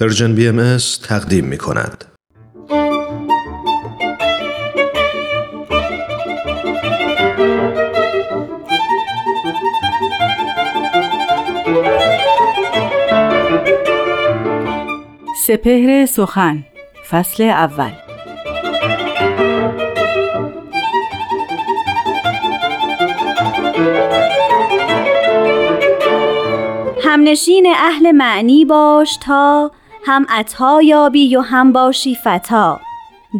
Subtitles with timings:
[0.00, 0.76] پرژن بی ام
[1.08, 2.04] تقدیم می کند.
[15.46, 16.64] سپهر سخن
[17.10, 17.92] فصل اول
[27.02, 29.70] همنشین اهل معنی باش تا
[30.08, 32.80] هم عطا یابی و هم باشی فتا.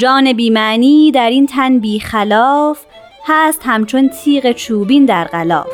[0.00, 2.84] جان بی معنی در این تن بی خلاف
[3.26, 5.66] هست همچون تیغ چوبین در غلاف.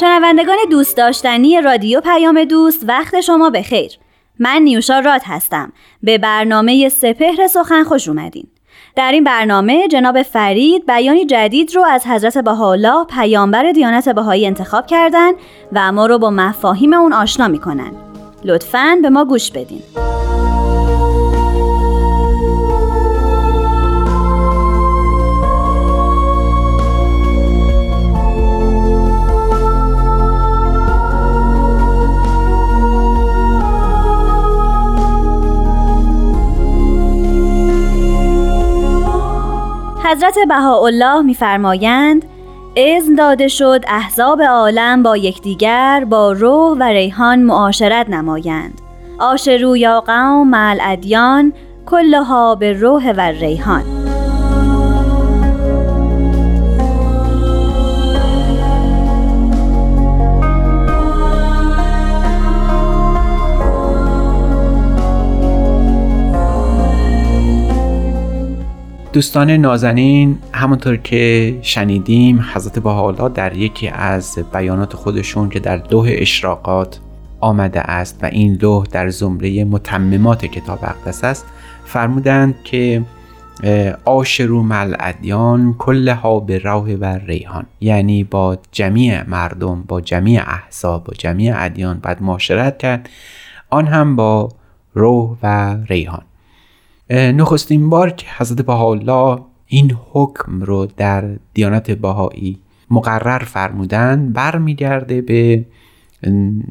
[0.00, 3.92] شنوندگان دوست داشتنی رادیو پیام دوست وقت شما بخیر.
[4.38, 5.72] من نیوشا راد هستم.
[6.02, 8.46] به برنامه سپهر سخن خوش اومدین.
[8.96, 14.86] در این برنامه جناب فرید بیانی جدید رو از حضرت بهاءالله پیامبر دیانت بهایی انتخاب
[14.86, 15.32] کردن
[15.72, 17.90] و ما رو با مفاهیم اون آشنا می‌کنن.
[18.44, 19.82] لطفاً به ما گوش بدین.
[40.14, 42.24] حضرت بهاءالله میفرمایند
[42.76, 48.80] اذن داده شد احزاب عالم با یکدیگر با روح و ریحان معاشرت نمایند.
[49.18, 51.52] آشرو یا قوم مع ادیان
[51.86, 54.03] کلها به روح و ریحان.
[69.14, 76.08] دوستان نازنین همونطور که شنیدیم حضرت بهاءالله در یکی از بیانات خودشون که در لوح
[76.12, 77.00] اشراقات
[77.40, 81.46] آمده است و این لوح در زمره متممات کتاب اقدس است
[81.84, 83.02] فرمودند که
[84.04, 87.66] آشرو مل ادیان کلها به راه و ریحان.
[87.80, 93.08] یعنی با جمیع مردم با جمیع احزاب با جمیع ادیان باید معاشرت کرد.
[93.70, 94.48] آن هم با
[94.94, 96.22] روح و ریحان.
[97.10, 102.58] نخستین بار که حضرت بهاءالله این حکم رو در دیانت بهایی
[102.90, 105.64] مقرر فرمودن برمیگرده به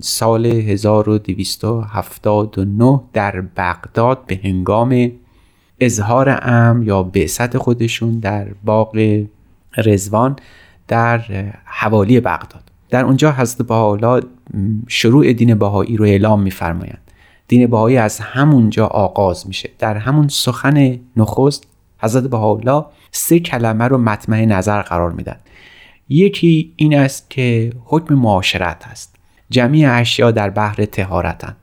[0.00, 5.10] سال 1279 در بغداد به هنگام
[5.80, 9.24] اظهار ام یا بعثت خودشون در باغ
[9.76, 10.36] رزوان
[10.88, 11.20] در
[11.64, 12.62] حوالی بغداد.
[12.90, 14.22] در اونجا حضرت بهاءالله
[14.88, 17.07] شروع دین بهایی رو اعلام میفرمایند.
[17.48, 19.70] دین بهایی از همونجا آغاز میشه.
[19.78, 21.66] در همون سخن نخست
[21.98, 25.36] حضرت بهاءالله سه کلمه رو مطمع نظر قرار میدن.
[26.08, 29.16] یکی این است که حکم معاشرت است.
[29.50, 31.56] جمعی اشیا در بحر تهارتن.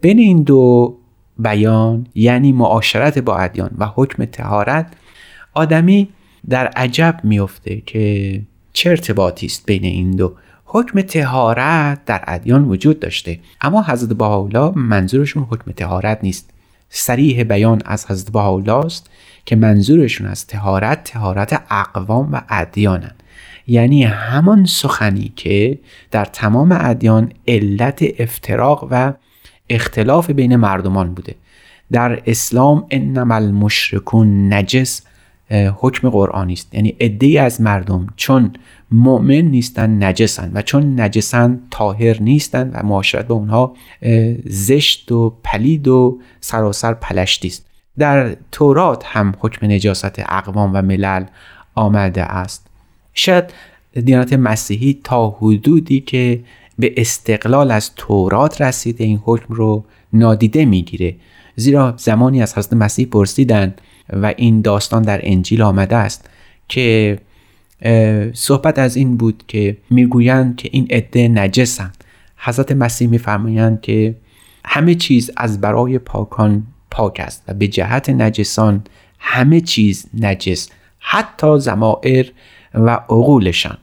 [0.00, 0.96] بین این دو
[1.38, 4.92] بیان یعنی معاشرت با ادیان و حکم تهارت
[5.54, 6.08] آدمی
[6.48, 8.42] در عجب میفته که
[8.72, 10.34] چه ارتباطی است بین این دو.
[10.74, 13.40] حکم تهارت در ادیان وجود داشته.
[13.60, 16.50] اما حضرت بهاءالله منظورشون حکم تهارت نیست.
[16.88, 19.10] سریح بیان از حضرت بهاءالله است
[19.46, 23.10] که منظورشون از تهارت تهارت اقوام و ادیانن.
[23.66, 25.78] یعنی همان سخنی که
[26.10, 29.12] در تمام ادیان علت افتراق و
[29.70, 31.34] اختلاف بین مردمان بوده.
[31.92, 35.02] در اسلام انما المشرکون نجس
[35.52, 36.74] حکم قرآنی است.
[36.74, 38.52] یعنی عده از مردم چون
[38.90, 40.50] مؤمن نیستن نجسن.
[40.54, 43.76] و چون نجسن طاهر نیستن و معاشرت با اونها
[44.44, 47.66] زشت و پلید و سراسر پلشتی است.
[47.98, 51.24] در تورات هم حکم نجاست اقوام و ملل
[51.74, 52.66] آمده است.
[53.14, 53.44] شاید
[54.04, 56.40] دیانت مسیحی تا حدودی که
[56.78, 61.16] به استقلال از تورات رسیده این حکم رو نادیده می‌گیره.
[61.56, 63.80] زیرا زمانی از حضرت مسیح پرسیدند
[64.12, 66.30] و این داستان در انجیل آمده است
[66.68, 67.18] که
[68.32, 72.04] صحبت از این بود که می‌گویند که این عده نجسند.
[72.36, 74.14] حضرت مسیح میفرمایند که
[74.64, 78.84] همه چیز از برای پاکان پاک است و به جهت نجسان
[79.18, 82.26] همه چیز نجس حتی زمائر
[82.74, 83.78] و عقولشان.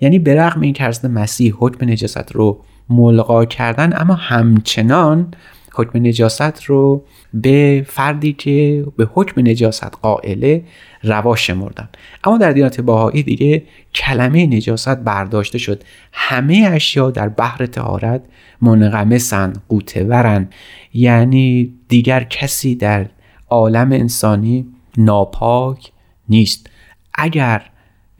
[0.00, 5.34] یعنی به رغم این که مسیح حکم نجاست رو ملغا کردن اما همچنان
[5.74, 7.04] حکم نجاست رو
[7.34, 10.64] به فردی که به حکم نجاست قائله
[11.02, 11.88] روا شمردن.
[12.24, 13.62] اما در دیانت باهایی دیگه
[13.94, 15.82] کلمه نجاست برداشته شد.
[16.12, 18.22] همه اشیا در بحر تهارت
[18.60, 20.48] منغمسن قوتورن.
[20.94, 23.06] یعنی دیگر کسی در
[23.50, 24.66] عالم انسانی
[24.96, 25.92] ناپاک
[26.28, 26.70] نیست.
[27.14, 27.70] اگر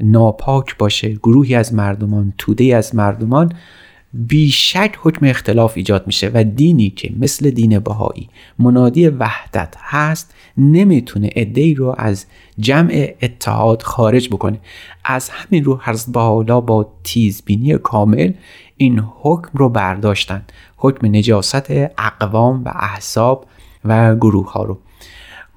[0.00, 3.53] ناپاک باشه گروهی از مردمان توده از مردمان
[4.14, 8.28] بیشک حکم اختلاف ایجاد میشه و دینی که مثل دین بهایی
[8.58, 12.26] منادی وحدت هست نمی‌تونه ادهی رو از
[12.58, 14.61] جمع اتحاد خارج بکنه.
[15.05, 18.32] از همین رو حضرت بهاءالله با تیزبینی کامل
[18.76, 20.44] این حکم رو برداشتن.
[20.76, 23.46] حکم نجاست اقوام و احساب
[23.84, 24.78] و گروه ها رو.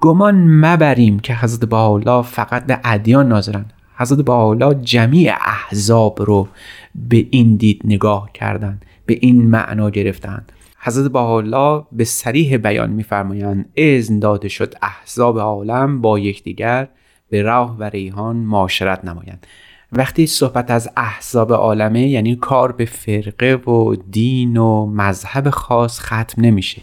[0.00, 3.64] گمان مبریم که حضرت بهاءالله فقط به ادیان ناظرن.
[3.98, 6.48] حضرت بهاءالله جمیع احزاب رو
[6.94, 10.52] به این دید نگاه کردند به این معنا گرفتند.
[10.78, 16.88] حضرت بهاءالله به سریح بیان میفرمایند اذن داده شد احزاب عالم با یکدیگر
[17.30, 19.46] به راه و ریحان معاشرت نمایند.
[19.92, 26.42] وقتی صحبت از احزاب عالمه یعنی کار به فرقه و دین و مذهب خاص ختم
[26.42, 26.82] نمیشه.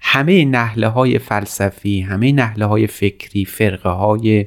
[0.00, 4.46] همه نحله های فلسفی همه نحله های فکری فرقه های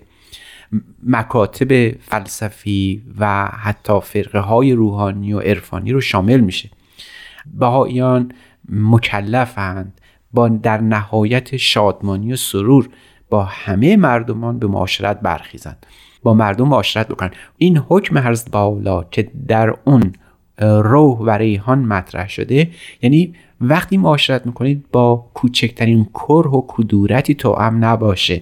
[1.03, 6.69] مکاتب فلسفی و حتی فرقه های روحانی و عرفانی رو شامل میشه.
[7.53, 8.31] بهاییان
[8.69, 10.01] مکلفند
[10.33, 12.89] با در نهایت شادمانی و سرور
[13.29, 15.85] با همه مردمان به معاشرت برخیزند.
[16.23, 17.31] با مردم معاشرت بکنن.
[17.57, 20.13] این حکم حضرت باولا که در اون
[20.59, 22.71] روح و ریحان مطرح شده
[23.01, 28.41] یعنی وقتی معاشرت می‌کنید با کوچکترین کره و کدورتی توام نباشه.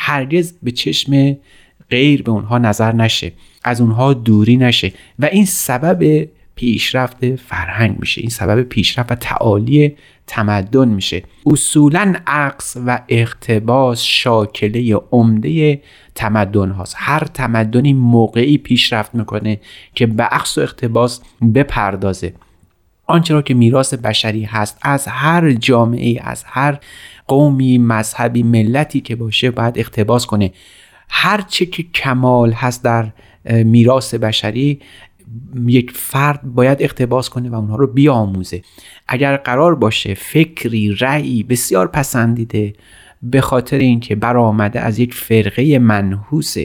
[0.00, 1.36] هرگز به چشم
[1.90, 3.32] غیر به اونها نظر نشه.
[3.64, 4.92] از اونها دوری نشه.
[5.18, 8.20] و این سبب پیشرفت فرهنگ میشه.
[8.20, 9.96] این سبب پیشرفت و تعالی
[10.26, 11.22] تمدن میشه.
[11.46, 15.82] اصولا عقص و اقتباس شاکله عمده
[16.14, 16.94] تمدن هاست.
[16.98, 19.60] هر تمدنی موقعی پیشرفت می‌کنه
[19.94, 21.20] که به عقص و اقتباس
[21.54, 22.34] بپردازه.
[23.06, 26.78] آنچه را که میراث بشری هست از هر جامعه از هر
[27.28, 30.52] قومی مذهبی ملتی که باشه باید اقتباس کنه.
[31.08, 33.12] هر چه که کمال هست در
[33.44, 34.80] میراث بشری
[35.66, 38.62] یک فرد باید اقتباس کنه و اونها رو بیاموزه.
[39.08, 42.72] اگر قرار باشه فکری رأی بسیار پسندیده
[43.22, 46.56] به خاطر اینکه برآمده از یک فرقه منحوس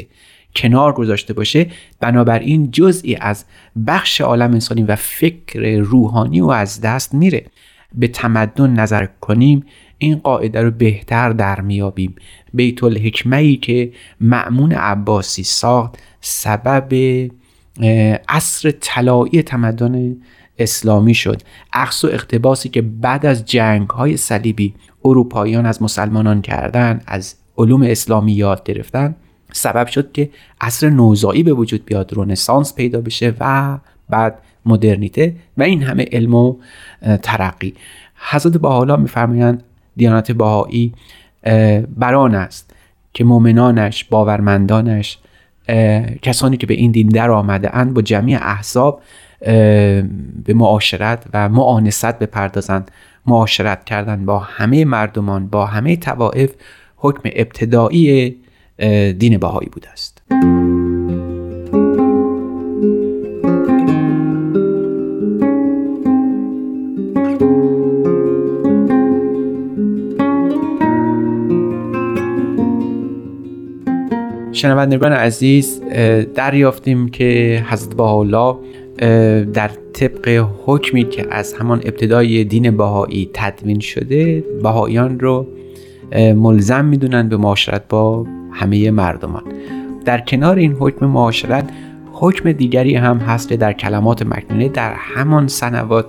[0.56, 1.68] کنار گذاشته باشه
[2.00, 3.46] بنابراین جزئی از
[3.88, 7.46] بخش عالم انسانی و فکر روحانی و از دست میره.
[7.96, 9.66] به تمدن نظر کنیم
[10.04, 12.16] این قاعده رو بهتر در میابیم.
[12.54, 13.92] بیت الحکمه ای که
[14.22, 16.94] معمون عباسی ساخت سبب
[18.30, 20.18] عصر طلایی تمدن
[20.60, 21.42] اسلامی شد.
[21.74, 24.74] عکس و اقتباسی که بعد از جنگ های صلیبی
[25.06, 29.16] اروپاییان از مسلمانان کردن از علوم اسلامی یاد گرفتن
[29.52, 30.30] سبب شد که
[30.62, 33.78] عصر نوزایی به وجود بیاد رونسانس پیدا بشه و
[34.10, 36.56] بعد مدرنیته و این همه علم و
[37.22, 37.74] ترقی.
[38.16, 39.64] حضرت بحالا میفرمایند
[39.96, 40.94] دیانت بهایی
[41.98, 42.74] بران است
[43.14, 45.20] که مؤمنانش باورمندانش
[46.22, 49.02] کسانی که به این دین در آمده اند با جمعی احزاب
[50.46, 52.92] به معاشرت و معانست بپردازند.
[53.26, 56.52] معاشرت کردن با همه مردمان با همه توائف
[56.96, 58.36] حکم ابتدایی
[59.20, 60.22] دین بهایی بوده است.
[74.54, 75.82] شنوندگان عزیز
[76.36, 78.56] دریافتیم که حضرت بهاءالله
[79.44, 85.48] در طبق حکمی که از همان ابتدای دین بهایی تدوین شده بهاییان رو
[86.16, 89.44] ملزم می‌دونن به معاشرت با همه مردمان.
[90.06, 91.70] در کنار این حکم معاشرت
[92.12, 96.06] حکم دیگری هم هست که در کلمات مکنونه در همان سنوات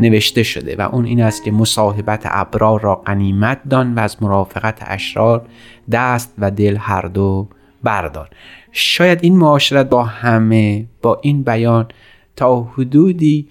[0.00, 4.78] نوشته شده و اون این است که مصاحبت ابرار را قنیمت دان و از مرافقت
[4.86, 5.46] اشرار
[5.92, 7.48] دست و دل هر دو
[7.86, 8.28] بردار.
[8.72, 11.88] شاید این معاشرت با همه با این بیان
[12.36, 13.48] تا حدودی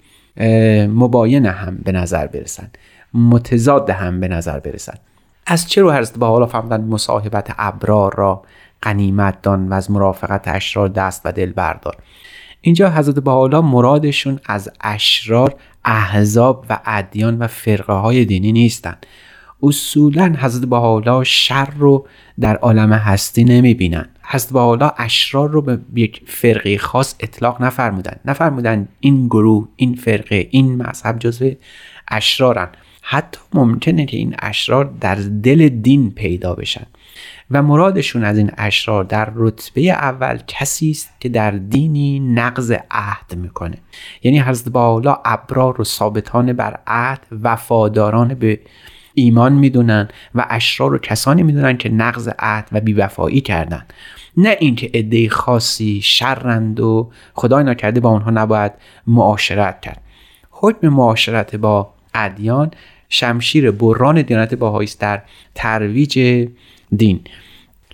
[0.88, 2.70] مباین هم به نظر برسن.
[3.14, 4.94] متضاد هم به نظر برسن.
[5.46, 8.42] از چه رو حضرت با حالا فهمدن مصاحبت ابرار را
[8.82, 11.96] قنیمت دان و از مرافقت اشرار دست و دل بردار؟
[12.60, 19.06] اینجا حضرت بحالا مرادشون از اشرار احزاب و ادیان و فرقه های دینی نیستند
[19.62, 22.06] اصولا حضرت بحالا شر رو
[22.40, 28.16] در عالم هستی نمی بینن حضرت بحالا اشرار رو به یک فرقه خاص اطلاق نفرمودن.
[28.24, 31.50] نفرمودن این گروه این فرقه این مذهب جزو
[32.08, 32.68] اشرارن.
[33.02, 36.86] حتی ممکنه که این اشرار در دل دین پیدا بشن.
[37.50, 43.34] و مرادشون از این اشرار در رتبه اول کسی است که در دینی نقض عهد
[43.36, 43.78] می‌کنه.
[44.22, 48.60] یعنی حضرت بالا ابرار و ثابتان بر عهد وفاداران به
[49.14, 53.86] ایمان می‌دونن و اشرار و کسانی می‌دونن که نقض عهد و بیوفایی کردن.
[54.36, 58.72] نه اینکه عده خاصی شرند و خدای نکرده با اونها نباید
[59.06, 60.00] معاشرت کرد.
[60.50, 62.70] حکم معاشرت با ادیان
[63.08, 65.22] شمشیر بران دیانت باهایی در
[65.54, 66.46] ترویج
[66.96, 67.20] دین.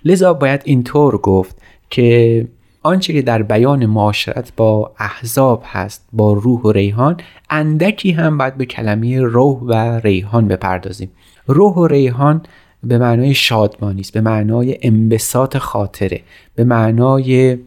[0.05, 2.47] لذا باید اینطور گفت که
[2.83, 7.17] آنچه که در بیان معاشرت با احزاب هست با روح و ریحان
[7.49, 11.11] اندکی هم باید به کلمه روح و ریحان بپردازیم.
[11.47, 12.41] روح و ریحان
[12.83, 16.21] به معنای شادمانی است به معنای انبساط خاطره
[16.55, 17.57] به معنای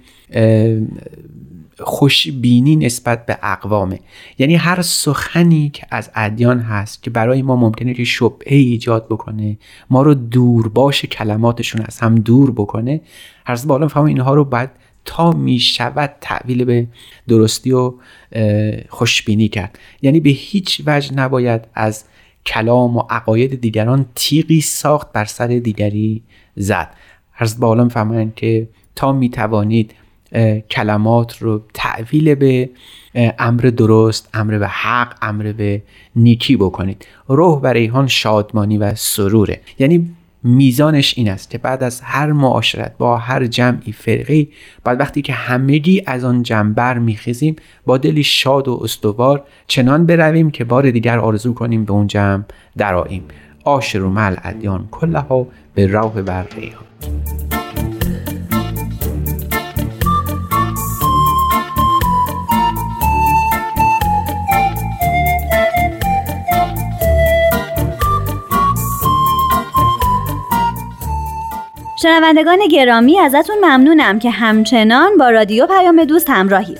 [1.78, 4.00] خوشبینی نسبت به اقوامه.
[4.38, 9.58] یعنی هر سخنی که از ادیان هست که برای ما ممکنه که شبهه ایجاد بکنه
[9.90, 13.00] ما رو دور باش کلماتشون از هم دور بکنه
[13.46, 14.70] هر بالا فهم اینها رو باید
[15.04, 16.86] تا می شود تعویل به
[17.28, 17.94] درستی و
[18.88, 19.78] خوشبینی کرد.
[20.02, 22.04] یعنی به هیچ وجه نباید از
[22.46, 26.22] کلام و عقاید دیگران تیغی ساخت بر سر دیگری
[26.56, 26.94] زد.
[27.32, 29.94] هر بالا می‌فهمند که تا می توانید
[30.70, 32.70] کلمات رو تعویل به
[33.38, 35.82] امر درست امر به حق امر به
[36.16, 37.06] نیکی بکنید.
[37.28, 39.60] روح و ریحان شادمانی و سروره.
[39.78, 44.48] یعنی میزانش این است که بعد از هر معاشرت با هر جمعی فرقی
[44.84, 50.06] بعد وقتی که همگی از آن جمع بر میخیزیم با دلی شاد و استوار چنان
[50.06, 52.42] برویم که بار دیگر آرزو کنیم به اون جمع
[52.78, 53.24] دراییم
[53.66, 57.45] و مل ادیان کلها به روح بر ریحان.
[72.06, 76.78] شنوندگان گرامی ازتون ممنونم که همچنان با رادیو پیام دوست همراهید.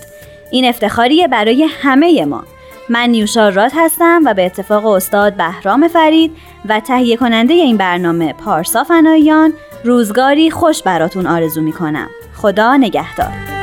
[0.51, 2.45] این افتخاریه برای همه ما.
[2.89, 6.37] من نیوشا راد هستم و به اتفاق استاد بهرام فرید
[6.69, 9.53] و تهیه کننده این برنامه پارسا فنایان
[9.85, 12.09] روزگاری خوش براتون آرزو می‌کنم.
[12.37, 13.56] خدا نگهدار.